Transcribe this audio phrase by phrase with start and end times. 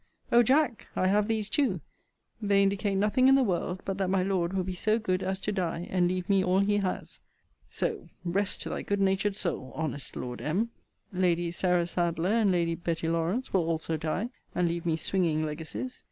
[0.31, 0.87] O Jack!
[0.95, 1.79] I have these too:
[2.41, 5.39] They indicate nothing in the world but that my Lord will be so good as
[5.41, 7.19] to die, and leave me all he has.
[7.69, 10.71] So, rest to thy good natured soul, honest Lord M.
[11.13, 15.99] Lady Sarah Sadleir and Lady Betty Lawrance, will also die, and leave me swinging legacies.